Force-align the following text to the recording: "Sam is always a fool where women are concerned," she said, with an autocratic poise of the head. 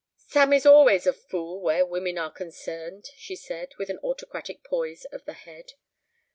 "Sam 0.25 0.51
is 0.51 0.65
always 0.65 1.05
a 1.05 1.13
fool 1.13 1.61
where 1.61 1.85
women 1.85 2.17
are 2.17 2.31
concerned," 2.31 3.11
she 3.17 3.35
said, 3.35 3.75
with 3.77 3.91
an 3.91 3.99
autocratic 3.99 4.63
poise 4.63 5.05
of 5.05 5.25
the 5.25 5.33
head. 5.33 5.73